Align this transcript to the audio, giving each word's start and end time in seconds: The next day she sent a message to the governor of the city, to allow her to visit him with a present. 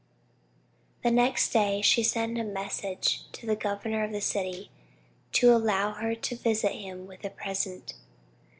The 1.03 1.11
next 1.11 1.49
day 1.51 1.83
she 1.83 2.01
sent 2.01 2.39
a 2.39 2.43
message 2.43 3.29
to 3.33 3.45
the 3.45 3.55
governor 3.55 4.03
of 4.03 4.11
the 4.11 4.19
city, 4.19 4.71
to 5.33 5.53
allow 5.55 5.91
her 5.91 6.15
to 6.15 6.35
visit 6.35 6.71
him 6.71 7.05
with 7.05 7.23
a 7.23 7.29
present. 7.29 7.93